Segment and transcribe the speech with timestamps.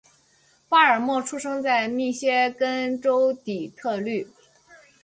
[0.67, 4.27] 巴尔默出生在密歇根州底特律。